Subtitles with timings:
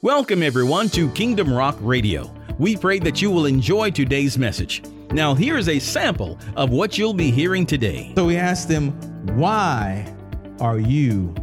[0.00, 2.32] Welcome, everyone, to Kingdom Rock Radio.
[2.56, 4.80] We pray that you will enjoy today's message.
[5.10, 8.12] Now, here is a sample of what you'll be hearing today.
[8.14, 8.92] So we asked them,
[9.36, 10.14] Why
[10.60, 11.34] are you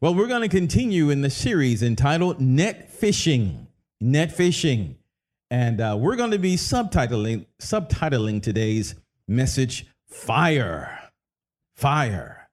[0.02, 3.68] Well, we're going to continue in the series entitled Net Fishing.
[4.00, 4.98] Net Fishing.
[5.52, 8.96] And uh, we're going to be subtitling, subtitling today's
[9.28, 11.12] message Fire.
[11.76, 12.50] Fire.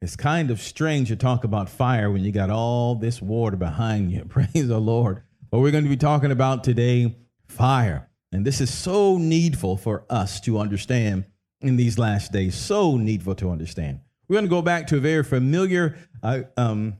[0.00, 4.10] It's kind of strange to talk about fire when you got all this water behind
[4.10, 4.24] you.
[4.30, 5.22] Praise the Lord.
[5.50, 7.14] But we're going to be talking about today
[7.46, 8.08] fire.
[8.32, 11.26] And this is so needful for us to understand
[11.60, 12.54] in these last days.
[12.54, 14.00] So needful to understand.
[14.28, 16.98] We're going to go back to a very familiar uh, um,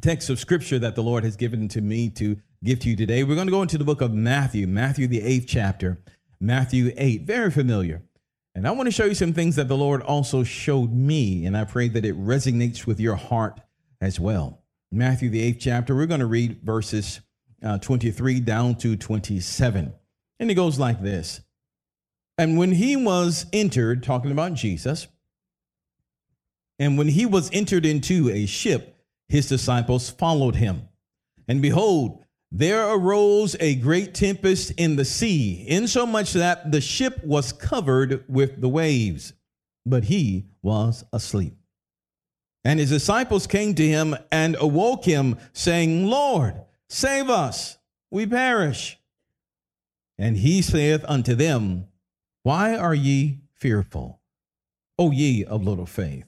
[0.00, 3.24] text of scripture that the Lord has given to me to give to you today.
[3.24, 5.98] We're going to go into the book of Matthew, Matthew, the eighth chapter,
[6.40, 8.02] Matthew 8, very familiar.
[8.54, 11.54] And I want to show you some things that the Lord also showed me, and
[11.54, 13.60] I pray that it resonates with your heart
[14.00, 14.62] as well.
[14.90, 17.20] Matthew, the eighth chapter, we're going to read verses
[17.62, 19.92] uh, 23 down to 27.
[20.40, 21.42] And it goes like this
[22.38, 25.06] And when he was entered, talking about Jesus,
[26.78, 28.96] and when he was entered into a ship,
[29.28, 30.88] his disciples followed him.
[31.48, 37.52] And behold, there arose a great tempest in the sea, insomuch that the ship was
[37.52, 39.32] covered with the waves,
[39.84, 41.54] but he was asleep.
[42.64, 47.78] And his disciples came to him and awoke him, saying, Lord, save us,
[48.10, 48.98] we perish.
[50.18, 51.86] And he saith unto them,
[52.42, 54.20] Why are ye fearful,
[54.98, 56.26] O ye of little faith?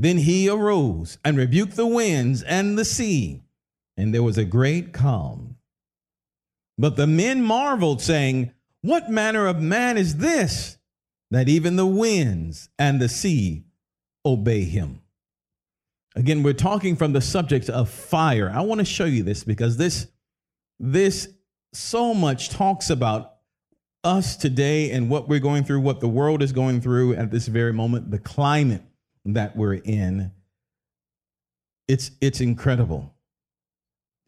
[0.00, 3.42] Then he arose and rebuked the winds and the sea,
[3.96, 5.56] and there was a great calm.
[6.78, 10.78] But the men marveled, saying, What manner of man is this,
[11.32, 13.64] that even the winds and the sea
[14.24, 15.00] obey him?
[16.14, 18.52] Again, we're talking from the subject of fire.
[18.54, 20.06] I want to show you this because this,
[20.78, 21.28] this
[21.72, 23.34] so much talks about
[24.04, 27.48] us today and what we're going through, what the world is going through at this
[27.48, 28.82] very moment, the climate
[29.34, 30.32] that we're in.
[31.86, 33.14] It's, it's incredible.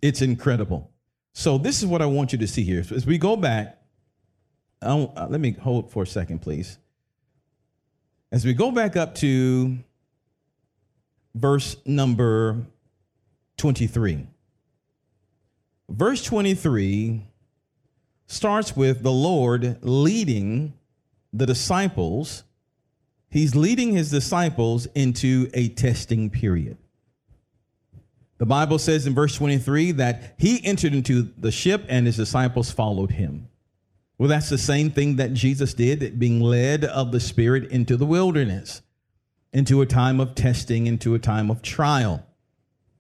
[0.03, 0.91] It's incredible.
[1.33, 2.83] So, this is what I want you to see here.
[2.83, 3.81] So as we go back,
[4.83, 6.79] uh, let me hold for a second, please.
[8.33, 9.79] As we go back up to
[11.35, 12.67] verse number
[13.59, 14.27] 23,
[15.89, 17.27] verse 23
[18.27, 20.73] starts with the Lord leading
[21.33, 22.45] the disciples
[23.31, 26.77] he's leading his disciples into a testing period.
[28.39, 32.71] The Bible says in verse 23 that he entered into the ship and his disciples
[32.71, 33.49] followed him.
[34.17, 38.07] Well, that's the same thing that Jesus did, being led of the Spirit into the
[38.07, 38.83] wilderness,
[39.53, 42.27] into a time of testing, into a time of trial.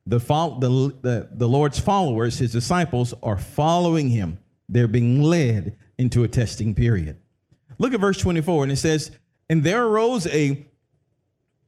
[0.06, 4.38] The, the, the, the Lord's followers, his disciples, are following him.
[4.68, 7.18] They're being led into a testing period.
[7.78, 9.10] Look at verse 24, and it says,
[9.50, 10.64] and there arose a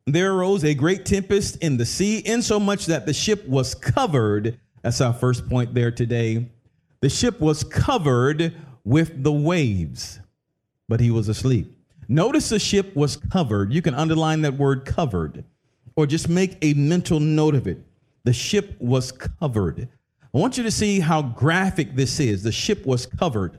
[0.06, 4.58] there arose a great tempest in the sea, insomuch that the ship was covered.
[4.82, 6.48] That's our first point there today.
[7.00, 10.20] The ship was covered with the waves,
[10.88, 11.76] but he was asleep.
[12.08, 13.72] Notice the ship was covered.
[13.72, 15.44] You can underline that word covered,
[15.94, 17.78] or just make a mental note of it.
[18.24, 19.88] The ship was covered.
[20.34, 22.42] I want you to see how graphic this is.
[22.42, 23.58] The ship was covered.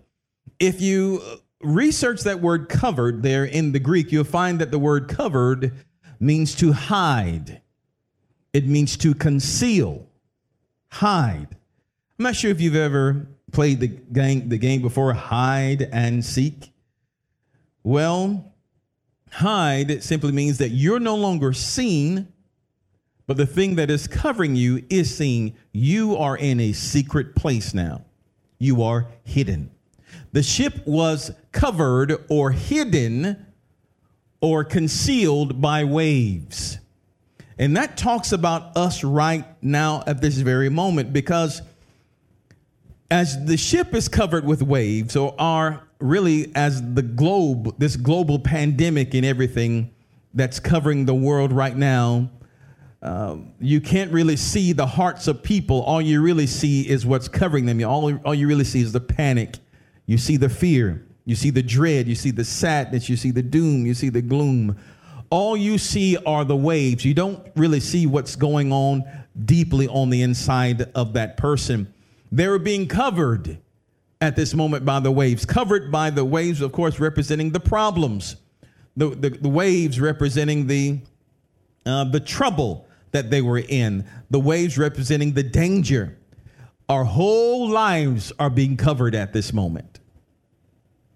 [0.60, 1.22] If you
[1.64, 5.72] research that word covered there in the Greek, you'll find that the word covered
[6.20, 7.62] means to hide,
[8.54, 10.08] it means to conceal,
[10.90, 11.48] hide.
[12.20, 16.72] I'm not sure if you've ever played the game, the game before, hide and seek.
[17.84, 18.54] Well,
[19.32, 22.28] hide simply means that you're no longer seen,
[23.26, 25.56] But the thing that is covering you is seen.
[25.72, 28.06] you are in a secret place now.
[28.60, 29.72] You are hidden.
[30.34, 33.46] The ship was covered or hidden
[34.42, 36.80] or concealed by waves.
[37.58, 41.62] And that talks about us right now at this very moment because
[43.12, 48.40] as the ship is covered with waves, or are really as the globe, this global
[48.40, 49.92] pandemic and everything
[50.34, 52.28] that's covering the world right now,
[53.04, 55.84] uh, you can't really see the hearts of people.
[55.84, 57.84] All you really see is what's covering them.
[57.84, 59.58] All, all you really see is the panic.
[60.06, 61.06] You see the fear.
[61.26, 62.08] You see the dread.
[62.08, 63.10] You see the sadness.
[63.10, 63.86] You see the doom.
[63.86, 64.78] You see the gloom
[65.34, 67.04] all you see are the waves.
[67.04, 69.04] You don't really see what's going on
[69.46, 71.92] deeply on the inside of that person.
[72.32, 73.58] They're being covered
[74.22, 78.36] at this moment by the waves, covered by the waves, of course, representing the problems,
[78.96, 81.00] the, the, the waves representing the,
[81.88, 86.16] uh, the trouble that they were in, the waves representing the danger.
[86.88, 89.93] Our whole lives are being covered at this moment.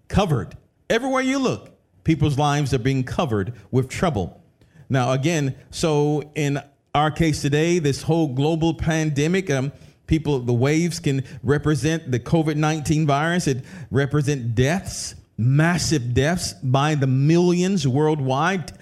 [0.08, 0.56] Covered.
[0.90, 1.70] Everywhere you look,
[2.04, 4.42] people's lives are being covered with trouble.
[4.88, 6.62] Now, again, so in
[6.94, 9.70] our case today, this whole global pandemic, um,
[10.06, 16.94] people, the waves can represent the COVID 19 virus, it represent deaths, massive deaths by
[16.94, 18.72] the millions worldwide.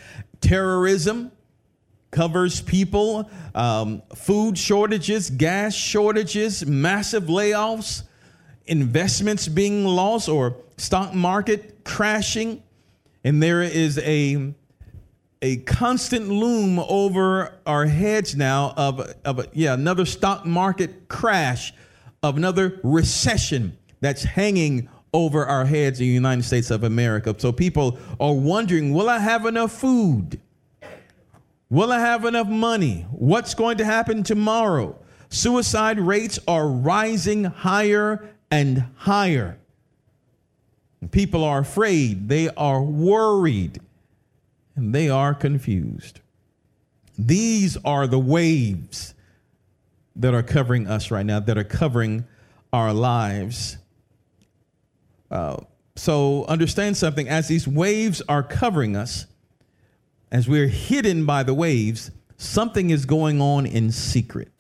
[0.41, 1.33] Terrorism
[2.13, 8.05] covers people, um, food shortages, gas shortages, massive layoffs,
[8.67, 12.63] investments being lost, or stock market crashing
[13.27, 14.55] and there is a
[15.43, 21.75] a constant loom over our heads now of, of a, yeah another stock market crash
[22.23, 27.35] of another recession that's hanging over our heads in the United States of America.
[27.39, 30.41] So people are wondering, will I have enough food?
[31.69, 33.07] Will I have enough money?
[33.11, 34.97] What's going to happen tomorrow?
[35.31, 39.59] Suicide rates are rising higher and higher.
[41.11, 43.81] People are afraid, they are worried,
[44.75, 46.21] and they are confused.
[47.19, 49.15] These are the waves
[50.17, 52.25] that are covering us right now, that are covering
[52.73, 53.79] our lives.
[55.31, 55.57] Uh,
[55.95, 59.27] so understand something as these waves are covering us,
[60.31, 64.56] as we're hidden by the waves, something is going on in secret.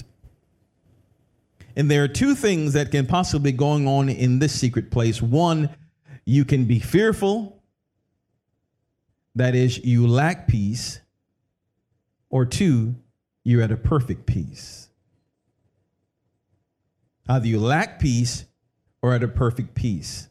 [1.77, 5.21] And there are two things that can possibly be going on in this secret place.
[5.21, 5.69] One
[6.25, 7.63] you can be fearful,
[9.35, 11.01] that is, you lack peace,
[12.31, 12.97] or two,
[13.45, 14.89] you're at a perfect peace.
[17.29, 18.47] Either you lack peace
[19.03, 20.29] or at a perfect peace.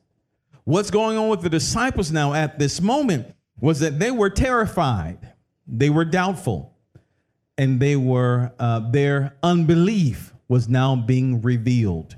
[0.63, 5.33] What's going on with the disciples now at this moment was that they were terrified,
[5.67, 6.73] they were doubtful,
[7.57, 12.15] and they were uh, their unbelief was now being revealed.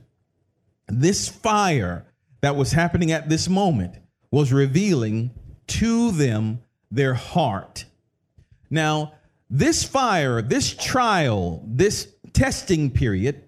[0.87, 2.05] This fire
[2.41, 3.95] that was happening at this moment
[4.31, 5.31] was revealing
[5.67, 6.59] to them
[6.91, 7.85] their heart.
[8.69, 9.13] Now,
[9.49, 13.43] this fire, this trial, this testing period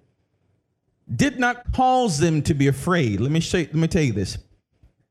[1.13, 3.19] did not cause them to be afraid.
[3.19, 4.37] Let me show let me tell you this.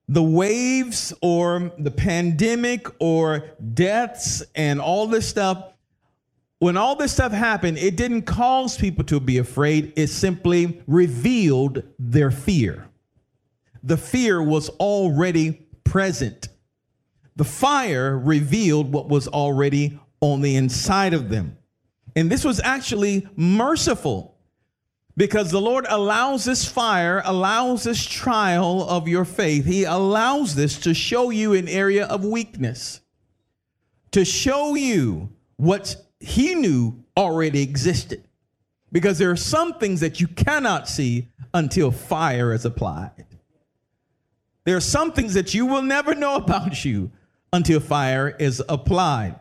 [0.09, 5.73] The waves or the pandemic or deaths and all this stuff,
[6.59, 9.93] when all this stuff happened, it didn't cause people to be afraid.
[9.97, 12.89] It simply revealed their fear
[13.83, 16.49] the fear was already present.
[17.37, 21.57] The fire revealed what was already on the inside of them.
[22.17, 24.37] And this was actually merciful
[25.17, 29.65] because the Lord allows this fire, allows this trial of your faith.
[29.65, 33.01] He allows this to show you an area of weakness,
[34.13, 38.25] to show you what He knew already existed.
[38.91, 43.27] Because there are some things that you cannot see until fire is applied.
[44.65, 47.11] There are some things that you will never know about you
[47.53, 49.39] until fire is applied.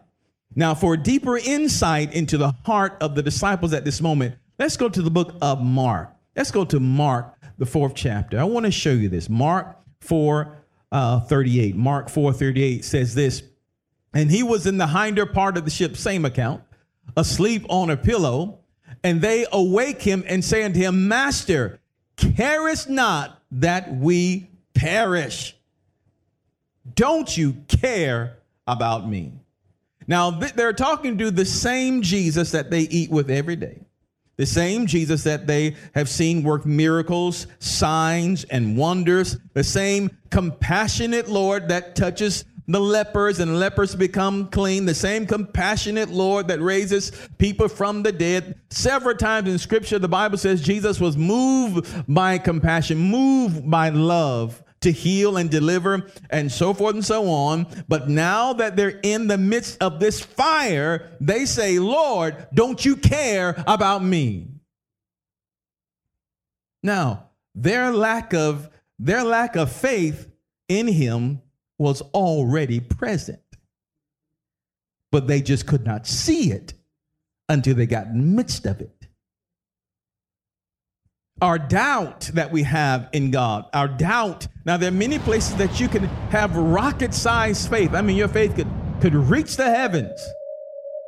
[0.55, 4.75] Now, for a deeper insight into the heart of the disciples at this moment, let's
[4.75, 6.13] go to the book of Mark.
[6.35, 8.39] Let's go to Mark, the fourth chapter.
[8.39, 9.29] I want to show you this.
[9.29, 10.57] Mark 4
[10.91, 11.75] uh, 38.
[11.75, 13.43] Mark 4 38 says this,
[14.13, 16.63] and he was in the hinder part of the ship, same account,
[17.15, 18.59] asleep on a pillow,
[19.03, 21.79] and they awake him and say unto him, Master,
[22.15, 25.55] carest not that we perish.
[26.95, 29.33] Don't you care about me?
[30.07, 33.81] Now, they're talking to the same Jesus that they eat with every day,
[34.37, 41.27] the same Jesus that they have seen work miracles, signs, and wonders, the same compassionate
[41.27, 44.85] Lord that touches the lepers and lepers become clean.
[44.85, 48.59] The same compassionate Lord that raises people from the dead.
[48.69, 54.63] Several times in scripture, the Bible says Jesus was moved by compassion, moved by love
[54.81, 57.67] to heal and deliver and so forth and so on.
[57.87, 62.95] But now that they're in the midst of this fire, they say, Lord, don't you
[62.95, 64.47] care about me?
[66.83, 68.69] Now, their lack of
[68.99, 70.29] their lack of faith
[70.67, 71.41] in him
[71.77, 73.39] was already present.
[75.11, 76.73] But they just could not see it
[77.49, 79.07] until they got in the midst of it.
[81.41, 84.47] Our doubt that we have in God, our doubt.
[84.65, 87.93] Now, there are many places that you can have rocket sized faith.
[87.93, 88.67] I mean, your faith could,
[89.01, 90.19] could reach the heavens.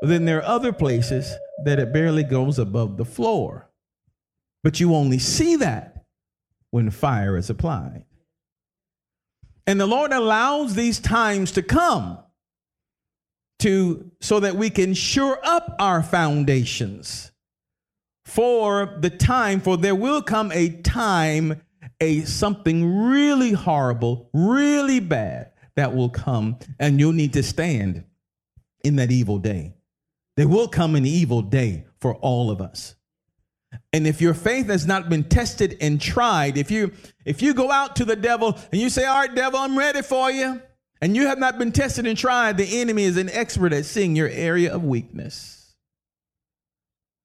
[0.01, 1.33] But then there are other places
[1.65, 3.69] that it barely goes above the floor.
[4.63, 6.05] But you only see that
[6.69, 8.05] when fire is applied.
[9.69, 12.17] And the Lord allows these times to come
[13.59, 17.31] to so that we can shore up our foundations
[18.25, 21.61] for the time for there will come a time
[21.99, 28.03] a something really horrible, really bad that will come and you'll need to stand
[28.83, 29.75] in that evil day.
[30.35, 32.95] There will come an evil day for all of us.
[33.91, 36.91] And if your faith has not been tested and tried, if you
[37.25, 40.03] if you go out to the devil and you say, "All right, devil, I'm ready
[40.03, 40.61] for you,"
[41.01, 44.15] and you have not been tested and tried, the enemy is an expert at seeing
[44.15, 45.55] your area of weakness.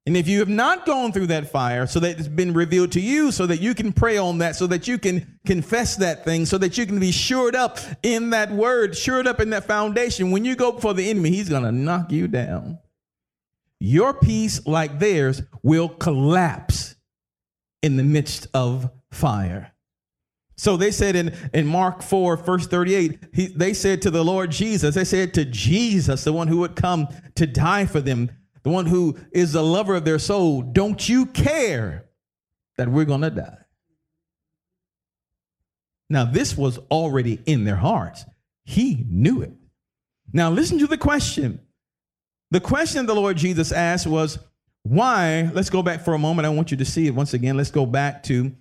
[0.07, 3.01] And if you have not gone through that fire, so that it's been revealed to
[3.01, 6.45] you, so that you can pray on that, so that you can confess that thing,
[6.45, 10.31] so that you can be shored up in that word, shored up in that foundation,
[10.31, 12.79] when you go before the enemy, he's going to knock you down
[13.85, 16.95] your peace, like theirs, will collapse
[17.83, 19.73] in the midst of fire.
[20.57, 24.51] So they said in, in Mark 4, verse 38, he, they said to the Lord
[24.51, 28.31] Jesus, they said to Jesus, the one who would come to die for them,
[28.63, 32.07] the one who is the lover of their soul, don't you care
[32.79, 33.59] that we're going to die?
[36.09, 38.25] Now, this was already in their hearts.
[38.65, 39.53] He knew it.
[40.33, 41.61] Now, listen to the question
[42.55, 44.39] the question the Lord Jesus asked was,
[44.85, 45.51] why?
[45.53, 46.47] Let's go back for a moment.
[46.47, 47.57] I want you to see it once again.
[47.57, 48.53] Let's go back to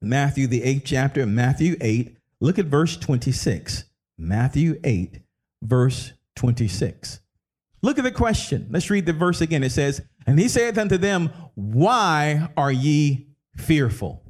[0.00, 2.16] Matthew, the eighth chapter, Matthew 8.
[2.40, 3.84] Look at verse 26.
[4.16, 5.20] Matthew 8,
[5.60, 7.20] verse 26.
[7.82, 8.66] Look at the question.
[8.70, 9.62] Let's read the verse again.
[9.62, 13.26] It says, And he saith unto them, Why are ye
[13.58, 14.22] fearful?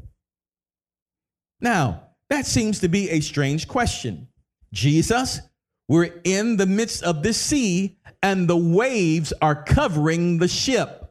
[1.60, 4.26] Now, that seems to be a strange question.
[4.72, 5.40] Jesus,
[5.88, 11.04] we're in the midst of the sea and the waves are covering the ship.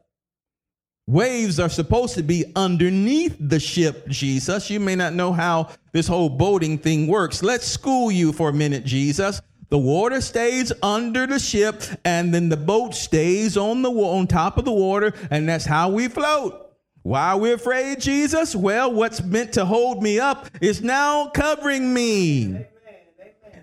[1.07, 4.69] Waves are supposed to be underneath the ship, Jesus.
[4.69, 7.41] You may not know how this whole boating thing works.
[7.41, 9.41] Let's school you for a minute, Jesus.
[9.69, 14.57] The water stays under the ship, and then the boat stays on the on top
[14.57, 16.71] of the water, and that's how we float.
[17.03, 18.53] Why are we afraid, Jesus?
[18.53, 22.65] Well, what's meant to hold me up is now covering me.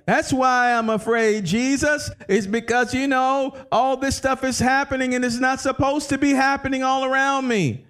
[0.07, 5.25] That's why I'm afraid, Jesus, is because, you know, all this stuff is happening and
[5.25, 7.87] it's not supposed to be happening all around me.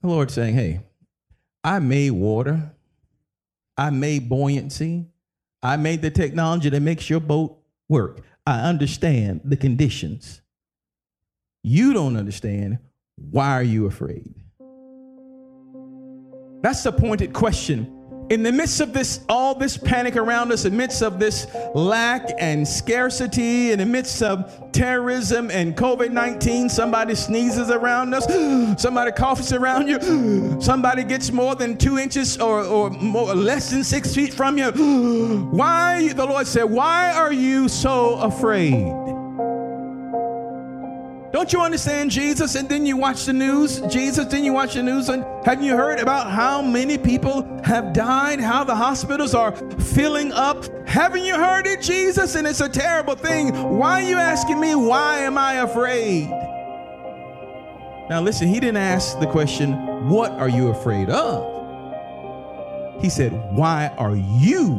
[0.00, 0.80] The Lord's saying, hey,
[1.62, 2.72] I made water,
[3.76, 5.06] I made buoyancy,
[5.62, 8.20] I made the technology that makes your boat work.
[8.46, 10.40] I understand the conditions.
[11.62, 12.78] You don't understand.
[13.16, 14.34] Why are you afraid?
[16.62, 18.01] That's the pointed question
[18.32, 21.46] in the midst of this, all this panic around us, in the midst of this
[21.74, 28.24] lack and scarcity, in the midst of terrorism and COVID 19, somebody sneezes around us,
[28.82, 33.84] somebody coughs around you, somebody gets more than two inches or, or more, less than
[33.84, 34.70] six feet from you.
[35.50, 39.11] Why, the Lord said, why are you so afraid?
[41.32, 42.54] Don't you understand Jesus?
[42.56, 43.80] And then you watch the news.
[43.82, 45.08] Jesus, then you watch the news.
[45.08, 48.38] And have you heard about how many people have died?
[48.38, 50.66] How the hospitals are filling up?
[50.86, 52.34] Haven't you heard it, Jesus?
[52.34, 53.54] And it's a terrible thing.
[53.78, 56.28] Why are you asking me, why am I afraid?
[58.10, 61.50] Now, listen, he didn't ask the question, what are you afraid of?
[63.00, 64.74] He said, why are you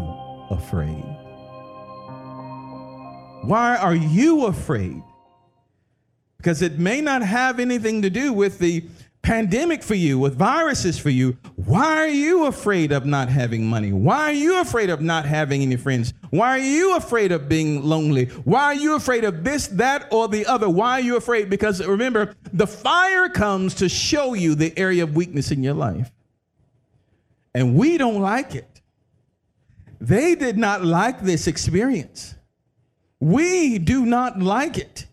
[0.51, 1.03] afraid?
[3.43, 5.01] Why are you afraid?
[6.43, 8.83] Because it may not have anything to do with the
[9.21, 11.37] pandemic for you, with viruses for you.
[11.55, 13.93] Why are you afraid of not having money?
[13.93, 16.13] Why are you afraid of not having any friends?
[16.31, 18.25] Why are you afraid of being lonely?
[18.25, 20.69] Why are you afraid of this, that, or the other?
[20.69, 21.49] Why are you afraid?
[21.49, 26.11] Because remember, the fire comes to show you the area of weakness in your life.
[27.55, 28.81] And we don't like it.
[30.01, 32.35] they did not like this experience.
[33.21, 35.05] We do not like it.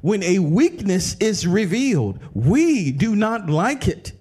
[0.00, 4.12] When a weakness is revealed, we do not like it.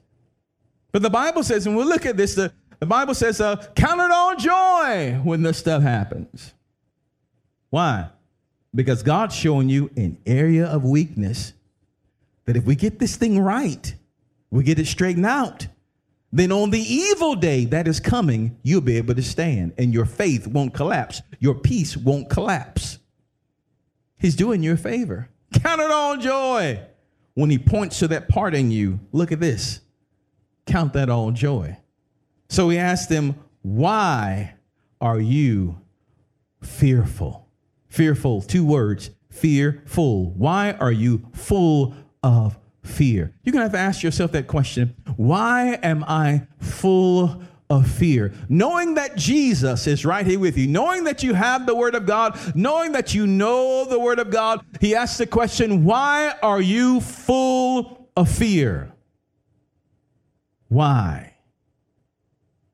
[0.91, 4.01] But the Bible says, and we'll look at this, the, the Bible says, uh, count
[4.01, 6.53] it all joy when this stuff happens.
[7.69, 8.09] Why?
[8.73, 11.53] Because God's showing you an area of weakness
[12.45, 13.93] that if we get this thing right,
[14.49, 15.67] we get it straightened out,
[16.31, 20.05] then on the evil day that is coming, you'll be able to stand and your
[20.05, 21.21] faith won't collapse.
[21.39, 22.99] Your peace won't collapse.
[24.17, 25.29] He's doing you a favor.
[25.63, 26.79] Count it all joy.
[27.33, 29.81] When he points to that part in you, look at this.
[30.65, 31.77] Count that all joy.
[32.49, 34.55] So he asked them, Why
[34.99, 35.79] are you
[36.61, 37.47] fearful?
[37.87, 40.31] Fearful, two words, fearful.
[40.31, 43.33] Why are you full of fear?
[43.43, 44.95] You're going to have to ask yourself that question.
[45.15, 48.33] Why am I full of fear.
[48.47, 52.05] Knowing that Jesus is right here with you, knowing that you have the Word of
[52.05, 56.61] God, knowing that you know the Word of God, he asks the question, Why are
[56.61, 58.93] you full of fear?
[60.69, 61.35] Why?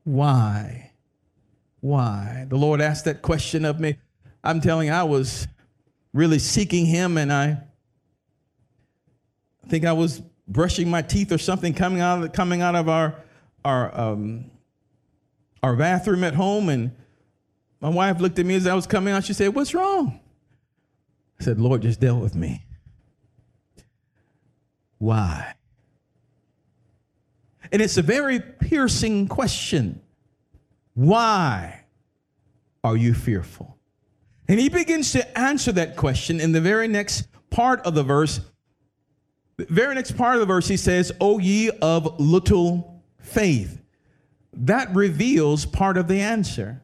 [0.03, 0.91] Why?
[1.79, 2.45] Why?
[2.47, 3.97] The Lord asked that question of me.
[4.43, 5.47] I'm telling you, I was
[6.13, 7.57] really seeking Him, and I
[9.67, 13.15] think I was brushing my teeth or something coming out of, coming out of our,
[13.63, 14.51] our um,
[15.63, 16.91] our bathroom at home, and
[17.79, 19.24] my wife looked at me as I was coming out.
[19.24, 20.20] She said, What's wrong?
[21.39, 22.65] I said, Lord just dealt with me.
[25.00, 25.55] Why?
[27.72, 30.01] And it's a very piercing question.
[30.93, 31.86] Why
[32.84, 33.77] are you fearful?
[34.48, 38.41] And he begins to answer that question in the very next part of the verse.
[39.58, 43.82] The very next part of the verse, he says, O ye of little faith
[44.55, 46.81] that reveals part of the answer.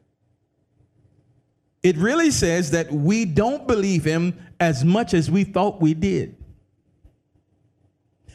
[1.82, 6.36] It really says that we don't believe him as much as we thought we did.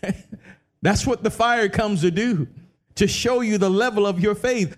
[0.81, 2.47] That's what the fire comes to do,
[2.95, 4.77] to show you the level of your faith.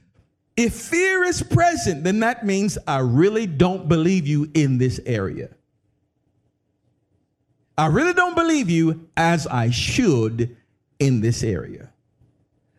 [0.56, 5.50] If fear is present, then that means I really don't believe you in this area.
[7.78, 10.58] I really don't believe you as I should
[11.00, 11.92] in this area.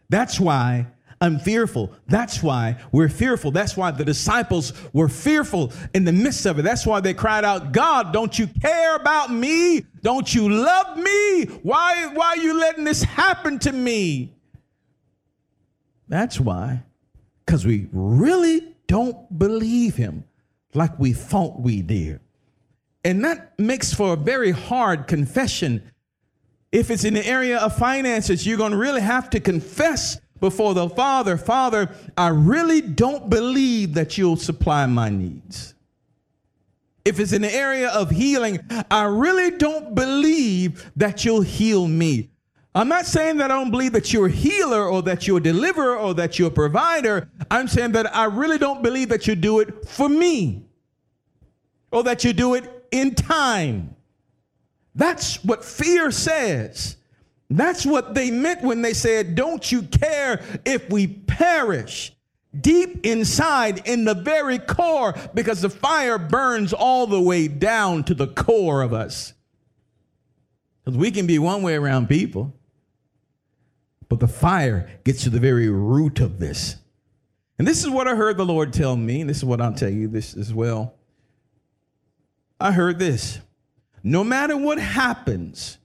[0.08, 0.88] That's why
[1.20, 1.92] I'm fearful.
[2.06, 3.50] That's why we're fearful.
[3.50, 6.62] That's why the disciples were fearful in the midst of it.
[6.62, 9.84] That's why they cried out, God, don't you care about me?
[10.02, 11.44] Don't you love me?
[11.62, 14.36] Why, why are you letting this happen to me?
[16.06, 16.84] That's why,
[17.44, 20.24] because we really don't believe him
[20.72, 22.20] like we thought we did.
[23.04, 25.82] And that makes for a very hard confession.
[26.70, 30.74] If it's in the area of finances, you're going to really have to confess before
[30.74, 35.74] the Father, Father, I really don't believe that you'll supply my needs.
[37.04, 42.28] If it's an area of healing, I really don't believe that you'll heal me.
[42.74, 45.42] I'm not saying that I don't believe that you're a healer or that you're a
[45.42, 47.28] deliverer or that you're a provider.
[47.50, 50.64] I'm saying that I really don't believe that you do it for me
[51.90, 53.96] or that you do it in time.
[54.94, 56.97] That's what fear says.
[57.50, 62.12] That's what they meant when they said, Don't you care if we perish?
[62.58, 68.14] Deep inside, in the very core, because the fire burns all the way down to
[68.14, 69.34] the core of us.
[70.84, 72.54] Because we can be one way around people,
[74.08, 76.76] but the fire gets to the very root of this.
[77.58, 79.74] And this is what I heard the Lord tell me, and this is what I'll
[79.74, 80.94] tell you this as well.
[82.60, 83.40] I heard this
[84.02, 85.77] no matter what happens,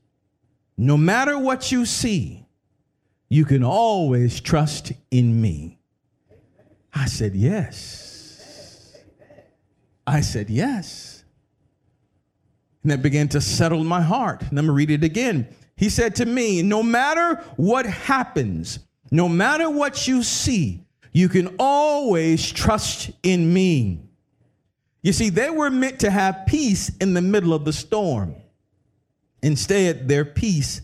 [0.78, 2.46] no matter what you see,
[3.30, 5.80] you can always trust in me.
[6.94, 8.96] I said, Yes.
[10.06, 11.24] I said, Yes.
[12.84, 14.44] And that began to settle my heart.
[14.52, 15.48] Let me read it again.
[15.76, 21.56] He said to me, No matter what happens, no matter what you see, you can
[21.60, 24.02] always trust in me.
[25.02, 28.36] You see, they were meant to have peace in the middle of the storm.
[29.43, 30.82] Instead, their peace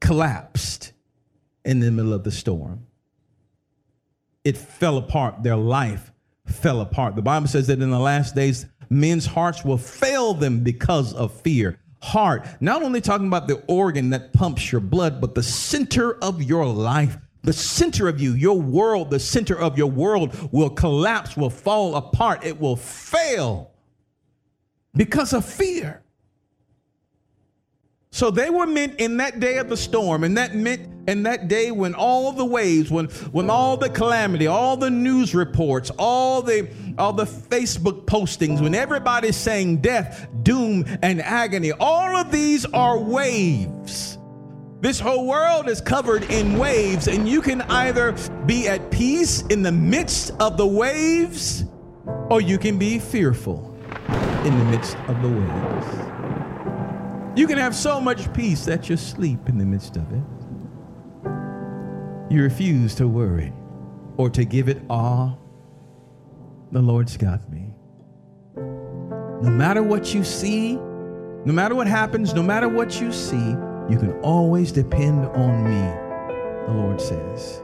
[0.00, 0.92] collapsed
[1.64, 2.86] in the middle of the storm.
[4.44, 5.42] It fell apart.
[5.42, 6.12] Their life
[6.46, 7.16] fell apart.
[7.16, 11.32] The Bible says that in the last days, men's hearts will fail them because of
[11.40, 11.78] fear.
[12.00, 16.42] Heart, not only talking about the organ that pumps your blood, but the center of
[16.42, 21.36] your life, the center of you, your world, the center of your world will collapse,
[21.36, 23.72] will fall apart, it will fail
[24.94, 26.02] because of fear.
[28.14, 31.48] So they were meant in that day of the storm, and that meant in that
[31.48, 36.42] day when all the waves, when when all the calamity, all the news reports, all
[36.42, 42.66] the all the Facebook postings, when everybody's saying death, doom, and agony, all of these
[42.66, 44.18] are waves.
[44.82, 49.62] This whole world is covered in waves, and you can either be at peace in
[49.62, 51.64] the midst of the waves,
[52.28, 53.74] or you can be fearful
[54.44, 56.11] in the midst of the waves.
[57.34, 60.22] You can have so much peace that you sleep in the midst of it.
[62.30, 63.54] You refuse to worry
[64.18, 65.38] or to give it all.
[66.72, 67.70] The Lord's got me.
[68.54, 73.56] No matter what you see, no matter what happens, no matter what you see,
[73.88, 77.62] you can always depend on me, the Lord says.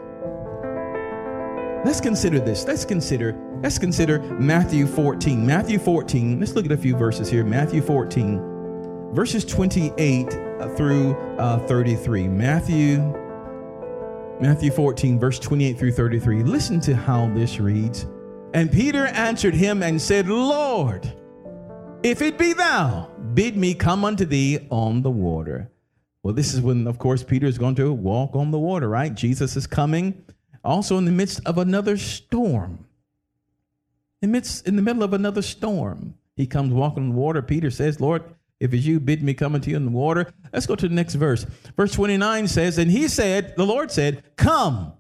[1.85, 2.67] Let's consider this.
[2.67, 5.47] Let's consider let's consider Matthew 14.
[5.47, 6.41] Matthew 14.
[6.41, 7.45] Let's look at a few verses here.
[7.45, 8.58] Matthew 14
[9.13, 10.27] verses 28
[10.61, 12.29] uh, through uh, 33.
[12.29, 12.99] Matthew,
[14.41, 16.43] Matthew 14, verse 28 through 33.
[16.43, 18.07] Listen to how this reads.
[18.55, 21.13] And Peter answered him and said, Lord,
[22.03, 25.71] if it be thou, bid me come unto thee on the water.
[26.23, 29.15] Well, this is when, of course, Peter is going to walk on the water, right?
[29.15, 30.25] Jesus is coming
[30.65, 32.87] also in the midst of another storm.
[34.21, 37.43] In, midst, in the middle of another storm, he comes walking on the water.
[37.43, 38.25] Peter says, Lord,
[38.61, 40.33] if it's you, bid me come unto you in the water.
[40.53, 41.45] Let's go to the next verse.
[41.77, 44.95] Verse 29 says, And he said, The Lord said, Come.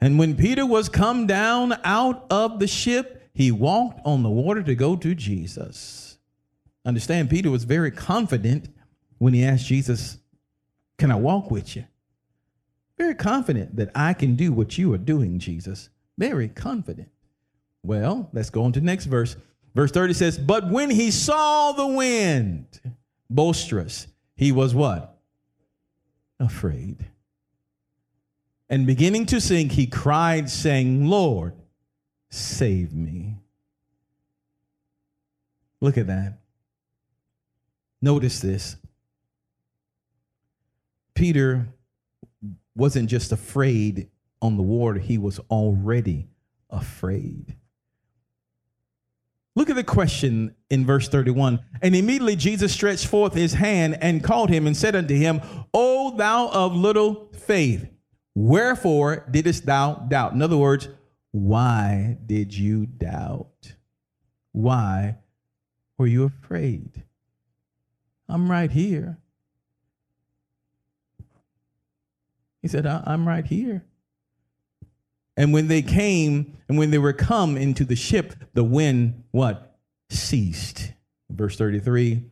[0.00, 4.62] And when Peter was come down out of the ship, he walked on the water
[4.62, 6.18] to go to Jesus.
[6.84, 8.68] Understand, Peter was very confident
[9.18, 10.18] when he asked Jesus,
[10.98, 11.84] Can I walk with you?
[12.96, 15.90] Very confident that I can do what you are doing, Jesus.
[16.16, 17.08] Very confident.
[17.82, 19.36] Well, let's go on to the next verse.
[19.74, 22.80] Verse 30 says, But when he saw the wind
[23.28, 24.06] boisterous,
[24.36, 25.18] he was what?
[26.38, 27.06] Afraid.
[28.68, 31.54] And beginning to sink, he cried, saying, Lord,
[32.30, 33.36] save me.
[35.80, 36.38] Look at that.
[38.00, 38.76] Notice this.
[41.14, 41.68] Peter
[42.74, 44.08] wasn't just afraid
[44.42, 46.28] on the water, he was already
[46.68, 47.56] afraid.
[49.56, 51.60] Look at the question in verse 31.
[51.80, 55.40] And immediately Jesus stretched forth his hand and called him and said unto him,
[55.72, 57.88] O thou of little faith,
[58.34, 60.32] wherefore didst thou doubt?
[60.32, 60.88] In other words,
[61.30, 63.74] why did you doubt?
[64.52, 65.18] Why
[65.98, 67.04] were you afraid?
[68.28, 69.18] I'm right here.
[72.62, 73.84] He said, I'm right here.
[75.36, 79.76] And when they came and when they were come into the ship, the wind what?
[80.10, 80.92] Ceased.
[81.28, 82.24] Verse 33.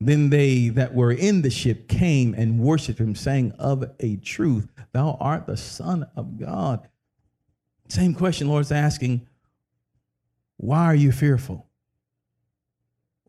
[0.00, 4.68] Then they that were in the ship came and worshiped him, saying, Of a truth,
[4.92, 6.88] thou art the Son of God.
[7.88, 9.26] Same question, Lord's asking,
[10.56, 11.66] Why are you fearful?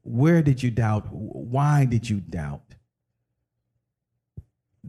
[0.04, 1.08] Where did you doubt?
[1.12, 2.74] Why did you doubt?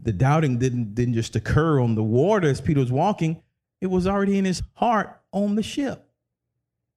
[0.03, 3.41] The doubting didn't, didn't just occur on the water as Peter was walking,
[3.81, 6.07] it was already in his heart on the ship.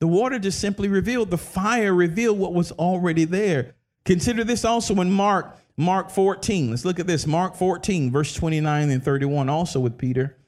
[0.00, 3.74] The water just simply revealed, the fire revealed what was already there.
[4.04, 6.70] Consider this also in Mark, Mark 14.
[6.70, 7.26] Let's look at this.
[7.26, 10.38] Mark 14, verse 29 and 31, also with Peter.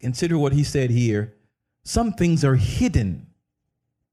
[0.00, 1.34] Consider what he said here.
[1.84, 3.26] Some things are hidden,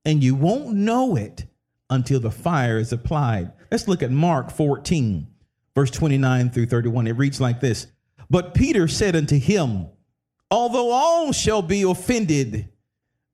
[0.06, 1.46] and you won't know it
[1.90, 3.52] until the fire is applied.
[3.72, 5.28] Let's look at Mark 14,
[5.76, 7.08] verse 29 through 31.
[7.08, 7.88] It reads like this
[8.30, 9.88] But Peter said unto him,
[10.52, 12.70] Although all shall be offended,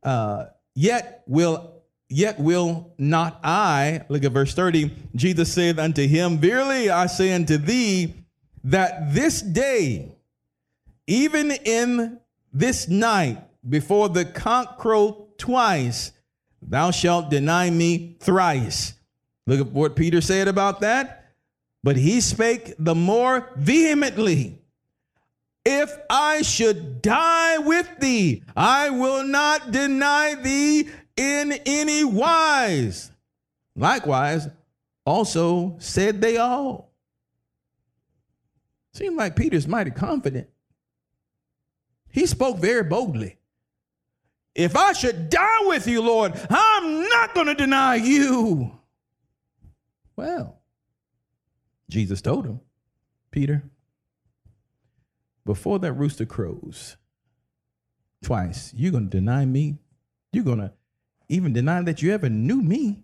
[0.04, 4.02] uh, yet will yet will not I.
[4.10, 4.92] Look at verse 30.
[5.16, 8.16] Jesus said unto him, Verily I say unto thee,
[8.64, 10.16] that this day,
[11.08, 12.20] even in
[12.52, 16.12] this night, before the cock crow twice,
[16.62, 18.94] thou shalt deny me thrice.
[19.48, 21.19] Look at what Peter said about that.
[21.84, 24.62] But he spake the more vehemently,
[25.66, 33.12] If I should die with thee, I will not deny thee in any wise.
[33.76, 34.48] Likewise,
[35.06, 36.92] also said they all.
[38.94, 40.50] Seemed like Peter's mighty confident.
[42.12, 43.38] He spoke very boldly.
[44.56, 48.72] If I should die with you, Lord, I'm not going to deny you.
[50.16, 50.59] Well,
[51.90, 52.62] Jesus told him,
[53.32, 53.64] Peter,
[55.46, 56.96] before that rooster crows
[58.24, 59.80] twice, you're going to deny me.
[60.32, 60.72] You're going to
[61.28, 63.04] even deny that you ever knew me.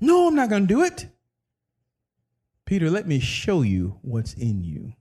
[0.00, 1.08] No, I'm not going to do it.
[2.64, 4.94] Peter, let me show you what's in you.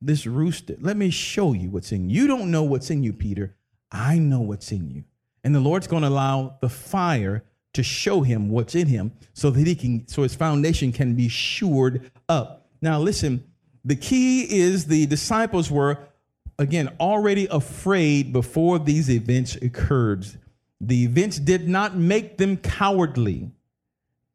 [0.00, 2.22] This rooster, let me show you what's in you.
[2.22, 3.56] You don't know what's in you, Peter.
[3.90, 5.04] I know what's in you.
[5.44, 7.44] And the Lord's going to allow the fire
[7.76, 11.28] to show him what's in him so that he can, so his foundation can be
[11.28, 12.66] shored up.
[12.82, 13.44] Now, listen,
[13.84, 15.98] the key is the disciples were,
[16.58, 20.26] again, already afraid before these events occurred.
[20.80, 23.50] The events did not make them cowardly,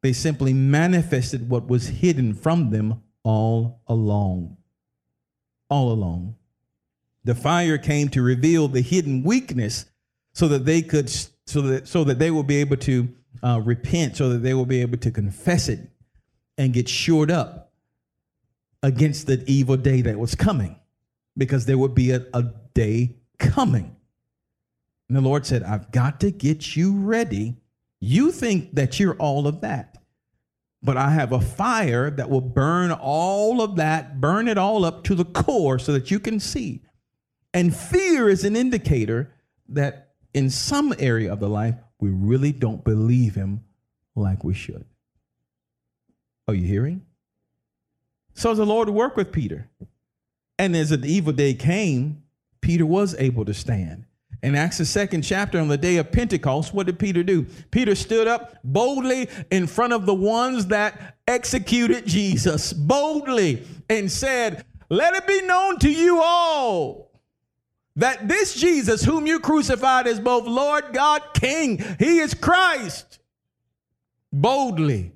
[0.01, 4.58] they simply manifested what was hidden from them all along.
[5.69, 6.36] All along.
[7.23, 9.86] The fire came to reveal the hidden weakness
[10.34, 11.10] so that they could
[11.45, 13.10] so that so that they will be able to
[13.44, 15.80] uh, repent, so that they will be able to confess it
[16.58, 17.72] and get shored up
[18.84, 20.76] against the evil day that was coming,
[21.38, 23.96] because there would be a, a day coming.
[25.08, 27.58] And the Lord said, I've got to get you ready.
[28.00, 29.98] You think that you're all of that.
[30.84, 35.04] But I have a fire that will burn all of that, burn it all up
[35.04, 36.82] to the core so that you can see.
[37.54, 39.34] And fear is an indicator
[39.70, 43.64] that in some area of the life, we really don't believe him
[44.16, 44.84] like we should.
[46.48, 47.06] Are you hearing?
[48.34, 49.70] So the Lord worked with Peter.
[50.60, 52.24] And as an evil day came,
[52.60, 54.06] Peter was able to stand.
[54.44, 57.46] In Acts the second chapter, on the day of Pentecost, what did Peter do?
[57.70, 64.66] Peter stood up boldly in front of the ones that executed Jesus, boldly, and said,
[64.90, 67.11] Let it be known to you all
[68.02, 71.78] that this Jesus, whom you crucified, is both Lord God, King.
[72.00, 73.20] He is Christ.
[74.34, 75.14] Boldly.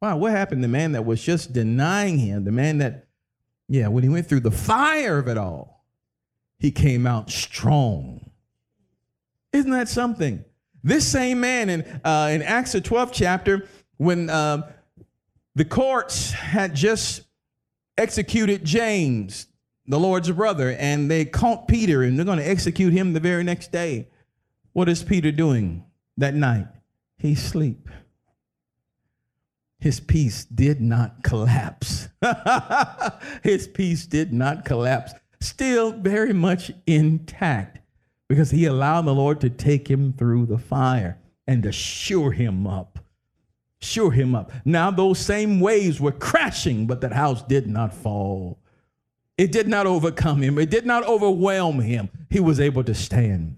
[0.00, 0.62] Wow, what happened?
[0.62, 3.06] The man that was just denying him, the man that,
[3.68, 5.84] yeah, when he went through the fire of it all,
[6.58, 8.30] he came out strong.
[9.52, 10.44] Isn't that something?
[10.84, 14.70] This same man in, uh, in Acts the 12th chapter, when uh,
[15.54, 17.22] the courts had just
[17.96, 19.47] executed James,
[19.88, 23.42] the Lord's brother, and they caught Peter and they're going to execute him the very
[23.42, 24.08] next day.
[24.74, 25.84] What is Peter doing
[26.18, 26.68] that night?
[27.16, 27.88] He's asleep.
[29.80, 32.08] His peace did not collapse.
[33.42, 35.12] His peace did not collapse.
[35.40, 37.78] Still very much intact
[38.28, 42.66] because he allowed the Lord to take him through the fire and to shore him
[42.66, 42.98] up.
[43.80, 44.50] Shore him up.
[44.64, 48.58] Now, those same waves were crashing, but that house did not fall.
[49.38, 52.10] It did not overcome him, it did not overwhelm him.
[52.28, 53.56] He was able to stand.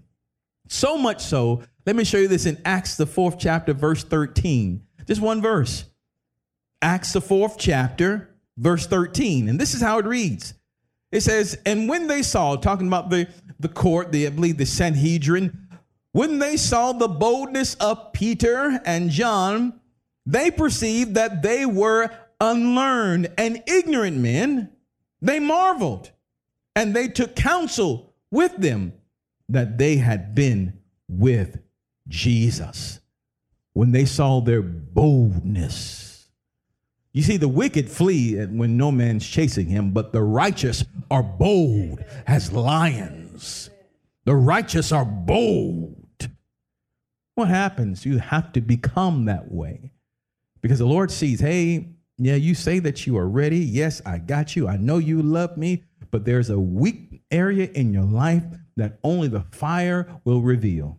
[0.67, 4.81] So much so, let me show you this in Acts, the fourth chapter, verse 13.
[5.07, 5.85] Just one verse.
[6.81, 9.49] Acts, the fourth chapter, verse 13.
[9.49, 10.53] And this is how it reads
[11.11, 13.27] it says, And when they saw, talking about the,
[13.59, 15.67] the court, the, I believe the Sanhedrin,
[16.13, 19.79] when they saw the boldness of Peter and John,
[20.25, 24.69] they perceived that they were unlearned and ignorant men
[25.21, 26.11] they marveled
[26.75, 28.93] and they took counsel with them
[29.49, 31.59] that they had been with
[32.07, 32.99] Jesus
[33.73, 36.29] when they saw their boldness.
[37.13, 42.03] You see, the wicked flee when no man's chasing him, but the righteous are bold
[42.25, 43.69] as lions.
[44.23, 45.97] The righteous are bold.
[47.35, 48.05] What happens?
[48.05, 49.91] You have to become that way
[50.61, 51.89] because the Lord sees, hey,
[52.25, 53.57] yeah, you say that you are ready.
[53.57, 54.67] Yes, I got you.
[54.67, 58.43] I know you love me, but there's a weak area in your life
[58.77, 60.97] that only the fire will reveal.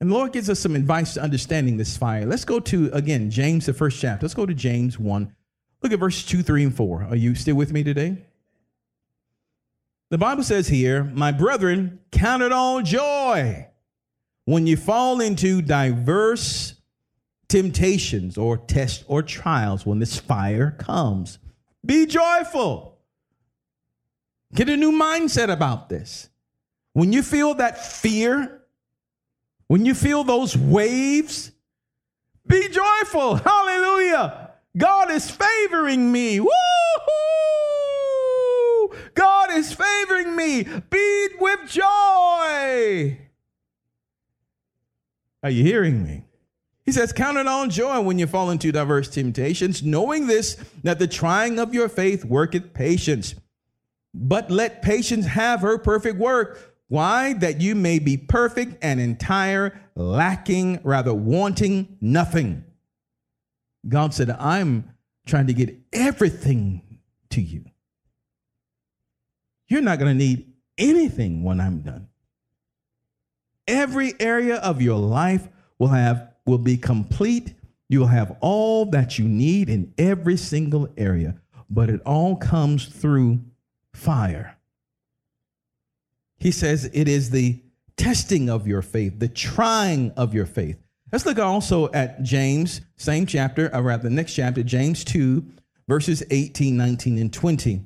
[0.00, 2.26] And the Lord gives us some advice to understanding this fire.
[2.26, 4.24] Let's go to, again, James, the first chapter.
[4.26, 5.34] Let's go to James 1.
[5.82, 7.04] Look at verses 2, 3, and 4.
[7.04, 8.18] Are you still with me today?
[10.10, 13.68] The Bible says here, My brethren, count it all joy
[14.44, 16.74] when you fall into diverse
[17.48, 21.38] temptations or tests or trials when this fire comes.
[21.84, 22.98] Be joyful.
[24.54, 26.28] Get a new mindset about this.
[26.92, 28.62] When you feel that fear,
[29.68, 31.52] when you feel those waves,
[32.46, 33.36] be joyful.
[33.36, 34.52] Hallelujah.
[34.76, 36.40] God is favoring me.
[36.40, 36.48] Woo!
[39.14, 40.62] God is favoring me.
[40.62, 43.18] Be with joy.
[45.42, 46.25] Are you hearing me?
[46.86, 51.00] He says, Count it all joy when you fall into diverse temptations, knowing this, that
[51.00, 53.34] the trying of your faith worketh patience.
[54.14, 56.74] But let patience have her perfect work.
[56.88, 57.32] Why?
[57.34, 62.64] That you may be perfect and entire, lacking, rather wanting nothing.
[63.88, 64.92] God said, I'm
[65.26, 67.64] trying to get everything to you.
[69.66, 72.08] You're not going to need anything when I'm done.
[73.66, 75.48] Every area of your life
[75.80, 77.54] will have will be complete
[77.88, 81.36] You'll have all that you need in every single area,
[81.70, 83.40] but it all comes through
[83.92, 84.56] fire.
[86.38, 87.60] He says it is the
[87.96, 90.78] testing of your faith, the trying of your faith.
[91.12, 95.44] Let's look also at James, same chapter, or rather the next chapter, James 2,
[95.86, 97.84] verses 18, 19, and 20.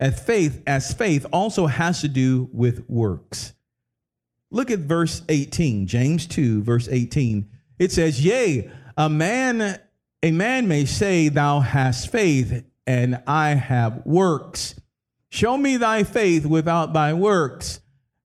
[0.00, 3.52] As faith, as faith also has to do with works.
[4.50, 7.48] Look at verse 18, James 2, verse 18.
[7.78, 9.78] It says, Yea, a man,
[10.22, 14.74] a man may say, Thou hast faith, and I have works.
[15.30, 17.80] Show me thy faith without thy works,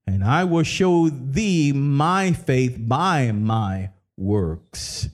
[0.08, 5.10] and I will show thee my faith by my works.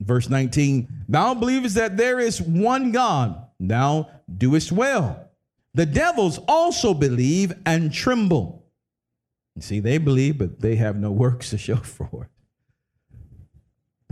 [0.00, 5.30] Verse 19, Thou believest that there is one God, thou doest well.
[5.74, 8.65] The devils also believe and tremble.
[9.56, 12.30] You see, they believe, but they have no works to show for it.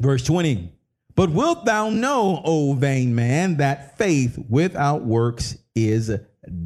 [0.02, 0.72] Verse 20
[1.14, 6.10] But wilt thou know, O vain man, that faith without works is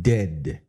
[0.00, 0.60] dead?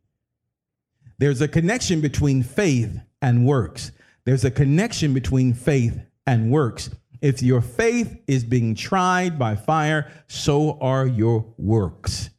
[1.19, 3.91] There's a connection between faith and works.
[4.25, 6.89] There's a connection between faith and works.
[7.21, 12.29] If your faith is being tried by fire, so are your works.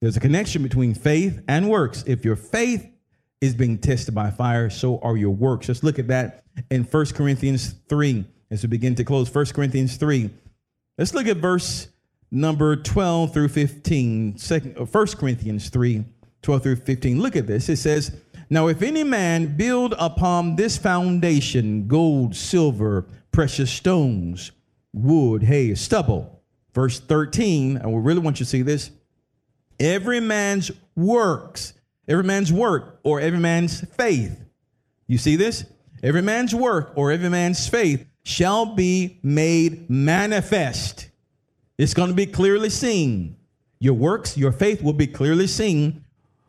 [0.00, 2.02] There's a connection between faith and works.
[2.06, 2.86] If your faith
[3.46, 5.68] is being tested by fire, so are your works.
[5.68, 9.96] Let's look at that in 1 Corinthians 3 as we begin to close 1 Corinthians
[9.96, 10.30] 3.
[10.98, 11.88] Let's look at verse
[12.30, 14.38] number 12 through 15.
[14.38, 16.04] Second, 1 uh, Corinthians 3,
[16.42, 17.20] 12 through 15.
[17.20, 17.68] Look at this.
[17.68, 18.16] It says,
[18.50, 24.52] Now if any man build upon this foundation gold, silver, precious stones,
[24.92, 26.32] wood, hay, stubble.
[26.74, 28.90] Verse 13, and we really want you to see this.
[29.80, 31.72] Every man's works
[32.08, 34.44] every man's work or every man's faith.
[35.06, 35.64] You see this?
[36.02, 41.08] Every man's work or every man's faith shall be made manifest.
[41.78, 43.36] It's going to be clearly seen.
[43.78, 46.04] Your works, your faith will be clearly seen.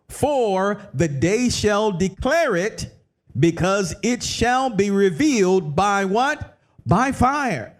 [0.09, 2.93] For the day shall declare it,
[3.37, 6.57] because it shall be revealed by what?
[6.85, 7.75] By fire.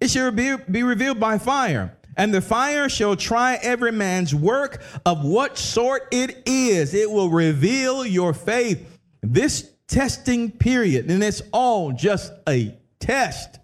[0.00, 4.82] It shall be, be revealed by fire and the fire shall try every man's work
[5.06, 6.92] of what sort it is.
[6.92, 8.98] It will reveal your faith.
[9.22, 13.58] This testing period, and it's all just a test.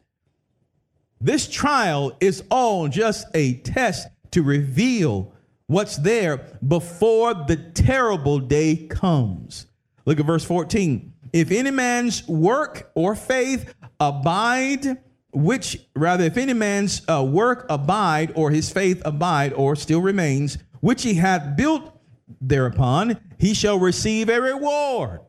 [1.21, 5.35] This trial is all just a test to reveal
[5.67, 9.67] what's there before the terrible day comes.
[10.07, 11.13] Look at verse 14.
[11.35, 14.97] If any man's work or faith abide,
[15.37, 20.57] which rather if any man's uh, work abide or his faith abide or still remains
[20.81, 21.93] which he hath built
[22.41, 25.21] thereupon he shall receive a reward.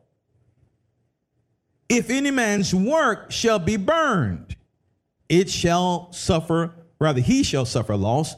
[1.90, 4.56] If any man's work shall be burned
[5.28, 8.34] it shall suffer rather he shall suffer loss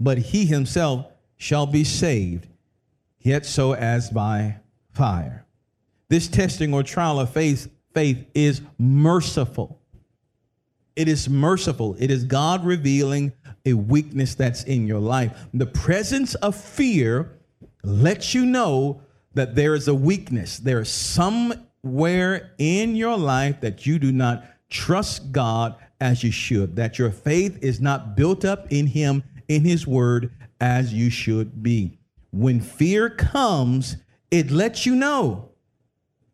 [0.00, 1.04] but he himself
[1.36, 2.48] shall be saved
[3.18, 4.56] yet so as by
[4.94, 5.44] fire.
[6.08, 9.79] This testing or trial of faith faith is merciful
[11.00, 11.96] it is merciful.
[11.98, 13.32] It is God revealing
[13.64, 15.46] a weakness that's in your life.
[15.54, 17.38] The presence of fear
[17.82, 19.00] lets you know
[19.32, 20.58] that there is a weakness.
[20.58, 26.76] There is somewhere in your life that you do not trust God as you should,
[26.76, 31.62] that your faith is not built up in Him, in His Word, as you should
[31.62, 31.98] be.
[32.30, 33.96] When fear comes,
[34.30, 35.48] it lets you know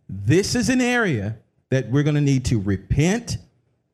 [0.08, 1.38] this is an area
[1.70, 3.38] that we're going to need to repent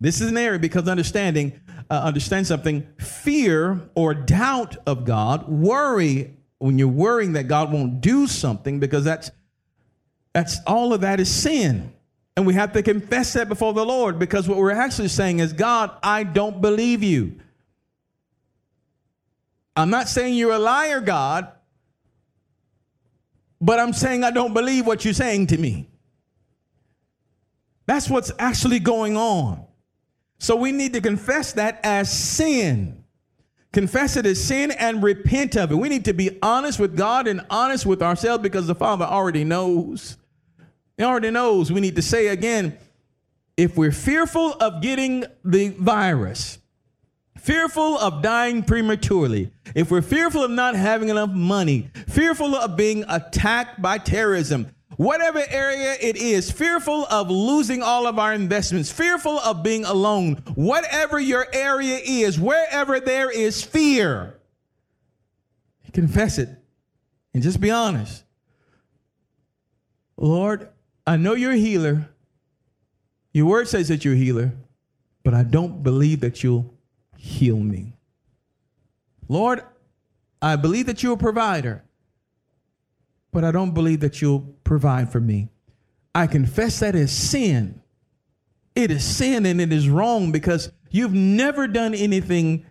[0.03, 6.37] this is an area because understanding, uh, understand something, fear or doubt of God, worry
[6.59, 9.31] when you're worrying that God won't do something because that's
[10.33, 11.93] that's all of that is sin.
[12.37, 15.53] And we have to confess that before the Lord because what we're actually saying is,
[15.53, 17.39] God, I don't believe you.
[19.77, 21.49] I'm not saying you're a liar, God,
[23.61, 25.89] but I'm saying I don't believe what you're saying to me.
[27.87, 29.67] That's what's actually going on.
[30.43, 33.05] So we need to confess that as sin.
[33.73, 35.77] Confess it as sin and repent of it.
[35.77, 39.45] We need to be honest with God and honest with ourselves because the Father already
[39.45, 40.17] knows.
[40.97, 41.71] He already knows.
[41.71, 42.77] We need to say again
[43.57, 46.59] if we're fearful of getting the virus,
[47.39, 53.05] fearful of dying prematurely, if we're fearful of not having enough money, fearful of being
[53.09, 59.39] attacked by terrorism, whatever area it is, fearful of losing all of our investments, fearful
[59.41, 64.39] of being alone, whatever your area is, wherever there is fear,
[65.93, 66.49] confess it
[67.35, 68.25] and just be honest.
[70.17, 70.69] Lord,
[71.07, 72.09] I know you're a healer.
[73.33, 74.53] Your word says that you're a healer.
[75.25, 76.75] but I don't believe that you'll
[77.17, 77.95] heal me.
[79.29, 79.63] Lord,
[80.41, 81.85] I believe that you're a provider,
[83.33, 85.49] but I don't believe that you'll provide for me.
[86.15, 87.83] I confess that is sin.
[88.75, 92.67] It is sin and it is wrong because you've never done anything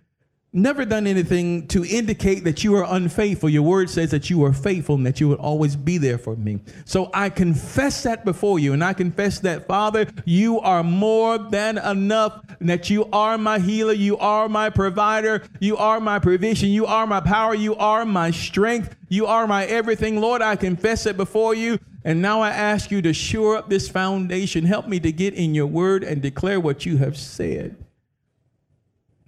[0.53, 3.47] never done anything to indicate that you are unfaithful.
[3.47, 6.35] Your word says that you are faithful and that you would always be there for
[6.35, 6.59] me.
[6.83, 11.77] So I confess that before you, and I confess that, Father, you are more than
[11.77, 16.85] enough, that you are my healer, you are my provider, you are my provision, you
[16.85, 20.19] are my power, you are my strength, you are my everything.
[20.19, 21.79] Lord, I confess it before you.
[22.03, 24.65] And now I ask you to shore up this foundation.
[24.65, 27.77] Help me to get in your word and declare what you have said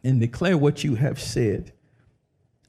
[0.03, 1.73] and declare what you have said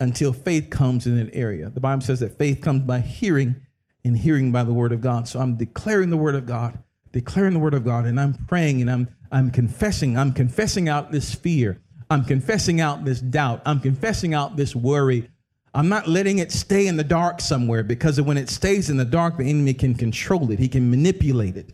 [0.00, 1.70] until faith comes in an area.
[1.70, 3.56] The Bible says that faith comes by hearing
[4.04, 5.26] and hearing by the word of God.
[5.28, 6.78] So I'm declaring the word of God,
[7.12, 11.10] declaring the word of God, and I'm praying and I'm I'm confessing, I'm confessing out
[11.10, 11.80] this fear.
[12.08, 13.62] I'm confessing out this doubt.
[13.66, 15.28] I'm confessing out this worry.
[15.74, 19.04] I'm not letting it stay in the dark somewhere because when it stays in the
[19.04, 20.60] dark, the enemy can control it.
[20.60, 21.72] He can manipulate it.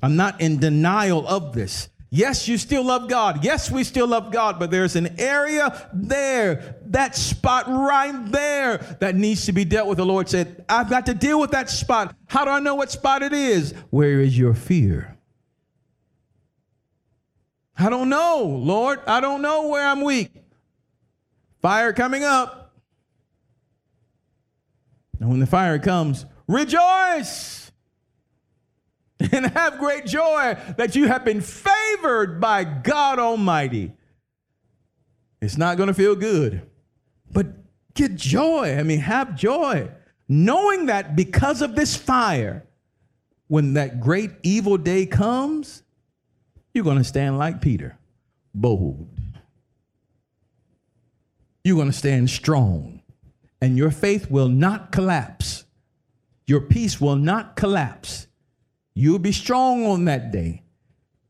[0.00, 1.88] I'm not in denial of this.
[2.12, 3.44] Yes, you still love God.
[3.44, 9.14] Yes, we still love God, but there's an area there, that spot right there that
[9.14, 9.98] needs to be dealt with.
[9.98, 12.16] The Lord said, I've got to deal with that spot.
[12.26, 13.74] How do I know what spot it is?
[13.90, 15.16] Where is your fear?
[17.78, 19.00] I don't know, Lord.
[19.06, 20.32] I don't know where I'm weak.
[21.62, 22.74] Fire coming up.
[25.20, 27.59] And when the fire comes, rejoice
[29.32, 33.92] and have great joy that you have been favored by God Almighty.
[35.42, 36.62] It's not going to feel good,
[37.30, 37.46] but
[37.94, 38.76] get joy.
[38.78, 39.90] I mean, have joy,
[40.28, 42.64] knowing that because of this fire,
[43.48, 45.82] when that great evil day comes,
[46.72, 47.98] you're going to stand like Peter,
[48.54, 49.08] bold.
[51.62, 53.02] You're going to stand strong,
[53.60, 55.64] and your faith will not collapse.
[56.46, 58.26] Your peace will not collapse
[58.94, 60.62] You'll be strong on that day.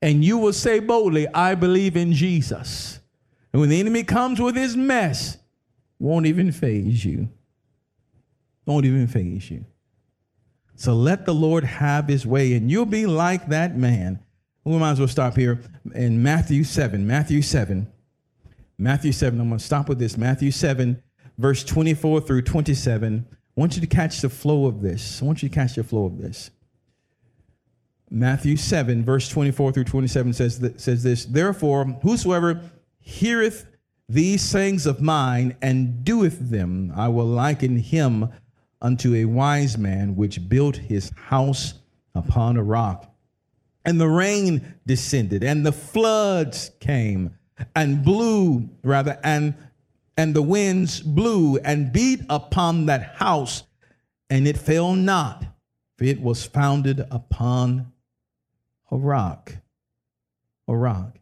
[0.02, 3.00] And you will say boldly, I believe in Jesus.
[3.52, 5.36] And when the enemy comes with his mess,
[5.98, 7.28] won't even faze you.
[8.64, 9.64] Won't even faze you.
[10.74, 14.20] So let the Lord have his way, and you'll be like that man.
[14.64, 15.60] We might as well stop here
[15.94, 17.06] in Matthew 7.
[17.06, 17.86] Matthew 7.
[18.78, 19.40] Matthew 7.
[19.40, 20.16] I'm going to stop with this.
[20.16, 21.02] Matthew 7,
[21.36, 23.26] verse 24 through 27.
[23.30, 25.20] I want you to catch the flow of this.
[25.20, 26.50] I want you to catch the flow of this.
[28.10, 32.60] Matthew 7, verse 24 through 27 says, th- says this Therefore, whosoever
[32.98, 33.66] heareth
[34.08, 38.28] these sayings of mine and doeth them, I will liken him
[38.82, 41.74] unto a wise man which built his house
[42.14, 43.06] upon a rock.
[43.84, 47.36] And the rain descended, and the floods came,
[47.76, 49.54] and blew, rather, and
[50.16, 53.62] and the winds blew and beat upon that house,
[54.28, 55.44] and it fell not,
[55.96, 57.90] for it was founded upon
[58.90, 59.56] a rock,
[60.68, 61.18] a rock.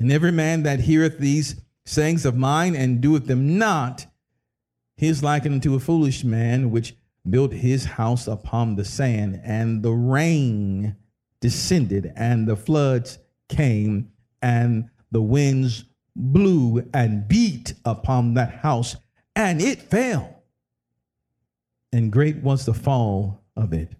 [0.00, 4.06] And every man that heareth these sayings of mine and doeth them not,
[4.98, 6.96] is likened unto a foolish man which
[7.28, 10.96] built his house upon the sand, and the rain
[11.40, 14.10] descended, and the floods came,
[14.42, 15.84] and the winds
[16.16, 18.96] blew and beat upon that house,
[19.36, 20.42] and it fell.
[21.92, 23.92] And great was the fall of it.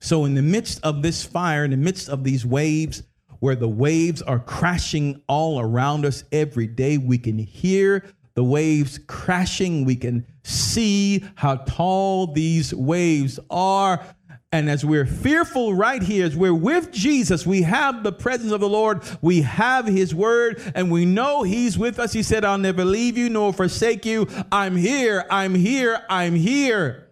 [0.00, 3.02] So, in the midst of this fire, in the midst of these waves,
[3.40, 8.98] where the waves are crashing all around us every day, we can hear the waves
[9.06, 9.84] crashing.
[9.84, 14.04] We can see how tall these waves are.
[14.52, 18.60] And as we're fearful right here, as we're with Jesus, we have the presence of
[18.60, 22.12] the Lord, we have his word, and we know he's with us.
[22.12, 24.26] He said, I'll never leave you nor forsake you.
[24.50, 27.10] I'm here, I'm here, I'm here.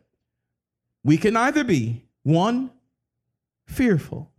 [1.05, 2.71] We can either be one,
[3.69, 4.31] fearful.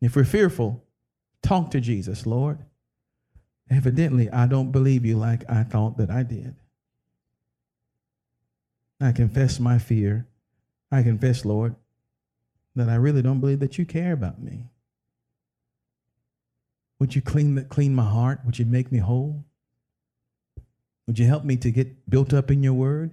[0.00, 0.82] If we're fearful,
[1.42, 2.58] talk to Jesus, Lord.
[3.70, 6.54] Evidently, I don't believe you like I thought that I did.
[9.00, 10.26] I confess my fear.
[10.90, 11.76] I confess, Lord,
[12.74, 14.70] that I really don't believe that you care about me.
[16.98, 18.40] Would you clean, the, clean my heart?
[18.46, 19.44] Would you make me whole?
[21.06, 23.12] Would you help me to get built up in your word?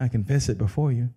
[0.00, 1.10] I confess it before you.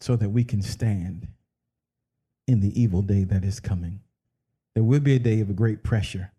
[0.00, 1.28] So that we can stand
[2.46, 4.00] in the evil day that is coming.
[4.74, 6.32] There will be a day of a great pressure,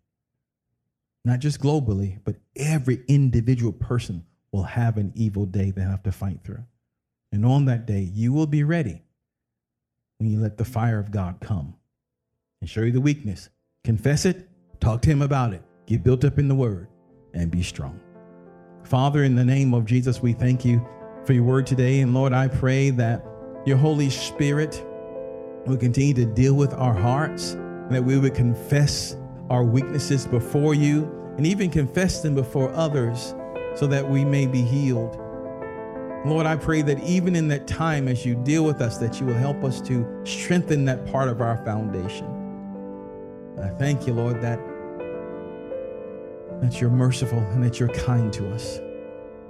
[1.24, 6.12] not just globally, but every individual person will have an evil day they have to
[6.12, 6.64] fight through.
[7.32, 9.02] And on that day, you will be ready
[10.18, 11.74] when you let the fire of God come
[12.60, 13.50] and show you the weakness.
[13.84, 14.48] Confess it,
[14.80, 16.88] talk to Him about it, get built up in the Word,
[17.34, 18.00] and be strong.
[18.84, 20.86] Father, in the name of Jesus, we thank you
[21.26, 22.00] for your word today.
[22.00, 23.22] And Lord, I pray that
[23.68, 24.82] your Holy Spirit
[25.66, 27.54] will continue to deal with our hearts,
[27.90, 29.14] that we would confess
[29.50, 31.04] our weaknesses before you
[31.36, 33.34] and even confess them before others
[33.74, 35.16] so that we may be healed.
[36.24, 39.26] Lord, I pray that even in that time as you deal with us, that you
[39.26, 42.26] will help us to strengthen that part of our foundation.
[43.62, 44.58] I thank you, Lord, that,
[46.62, 48.78] that you're merciful and that you're kind to us.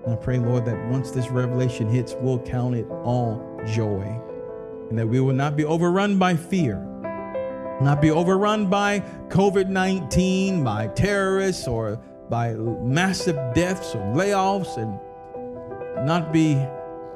[0.04, 4.20] And I pray, Lord, that once this revelation hits, we'll count it all joy
[4.90, 6.76] and that we will not be overrun by fear,
[7.80, 12.00] not be overrun by COVID 19, by terrorists, or
[12.30, 16.56] by massive deaths or layoffs, and not be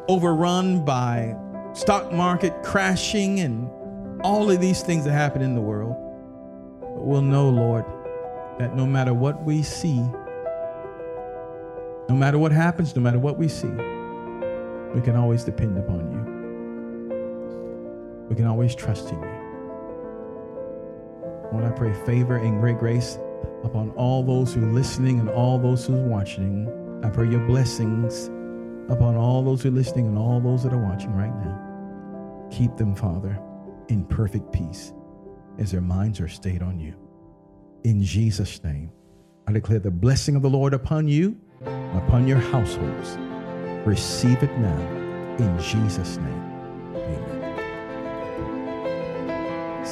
[0.09, 1.36] overrun by
[1.72, 3.70] stock market crashing and
[4.22, 5.97] all of these things that happen in the world.
[6.80, 7.84] But we'll know, Lord,
[8.59, 10.01] that no matter what we see,
[12.09, 13.70] no matter what happens, no matter what we see,
[14.95, 16.31] we can always depend upon you.
[18.28, 19.42] We can always trust in you.
[21.52, 23.18] Lord, I pray favor and great grace
[23.64, 26.68] upon all those who are listening and all those who are watching.
[27.04, 28.28] I pray your blessings
[28.88, 32.48] upon all those who are listening and all those that are watching right now.
[32.50, 33.38] Keep them, Father,
[33.88, 34.92] in perfect peace
[35.58, 36.94] as their minds are stayed on you.
[37.84, 38.90] In Jesus' name,
[39.46, 41.36] I declare the blessing of the Lord upon you,
[41.94, 43.18] upon your households.
[43.86, 44.80] Receive it now
[45.38, 46.51] in Jesus' name.